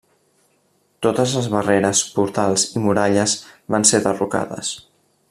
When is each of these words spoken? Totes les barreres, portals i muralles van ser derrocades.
Totes 1.07 1.35
les 1.39 1.49
barreres, 1.57 2.01
portals 2.15 2.65
i 2.79 2.83
muralles 2.89 3.39
van 3.77 3.87
ser 3.91 4.05
derrocades. 4.09 4.73